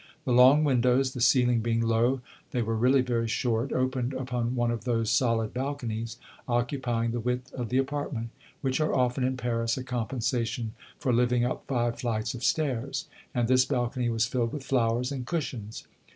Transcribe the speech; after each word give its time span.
The 0.25 0.33
long 0.33 0.63
windows 0.63 1.13
the 1.13 1.21
ceiling 1.21 1.59
being 1.59 1.79
low, 1.81 2.21
they 2.49 2.63
were 2.63 2.75
really 2.75 3.01
very 3.01 3.27
short 3.27 3.71
opened 3.71 4.13
upon 4.15 4.55
one 4.55 4.71
of 4.71 4.83
those 4.83 5.11
solid 5.11 5.53
balconies, 5.53 6.17
occupying 6.47 7.11
the 7.11 7.19
width 7.19 7.53
of 7.53 7.69
the 7.69 7.77
apartment, 7.77 8.31
which 8.61 8.81
are 8.81 8.95
often 8.95 9.23
in 9.23 9.37
Paris 9.37 9.77
a 9.77 9.83
compensation 9.83 10.73
for 10.97 11.13
living 11.13 11.45
up 11.45 11.67
five 11.67 11.99
flights 11.99 12.33
of 12.33 12.43
stairs, 12.43 13.07
and 13.35 13.47
this 13.47 13.63
balcony 13.63 14.09
was 14.09 14.25
filled 14.25 14.53
with 14.53 14.63
flowers 14.65 15.11
and 15.11 15.27
cushions. 15.27 15.83